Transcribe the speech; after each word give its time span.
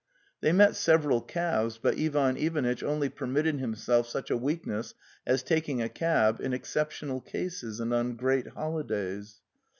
They 0.39 0.51
met 0.51 0.75
several 0.75 1.21
cabs 1.21 1.77
but 1.77 1.93
feat 1.93 2.15
Ivanitch 2.15 2.81
only 2.81 3.07
permitted 3.07 3.59
himself 3.59 4.07
such 4.09 4.31
a 4.31 4.35
weakness 4.35 4.95
as 5.27 5.43
taking 5.43 5.79
a 5.79 5.89
cab 5.89 6.41
in 6.41 6.53
exceptional 6.53 7.21
cases 7.21 7.79
and 7.79 7.93
on 7.93 8.15
great 8.15 8.47
holidays. 8.47 9.41